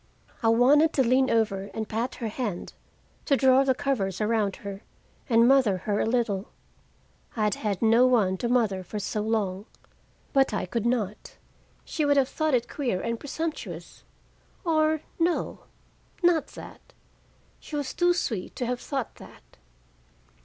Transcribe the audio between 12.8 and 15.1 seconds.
and presumptuous or